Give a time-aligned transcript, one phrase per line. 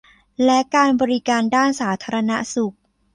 [0.45, 2.75] และการบริการด้านสาธารณสุข